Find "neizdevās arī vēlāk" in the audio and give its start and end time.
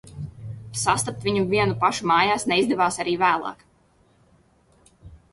2.51-3.61